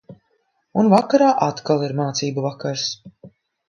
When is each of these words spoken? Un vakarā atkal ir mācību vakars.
Un 0.83 0.89
vakarā 0.95 1.29
atkal 1.51 1.87
ir 1.91 1.97
mācību 2.03 2.51
vakars. 2.51 2.93